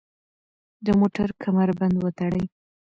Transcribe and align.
د 0.85 0.87
موټر 0.99 1.29
کمربند 1.43 1.95
وتړئ. 1.99 2.43